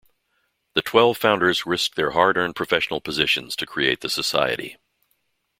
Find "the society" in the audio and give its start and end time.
4.01-4.77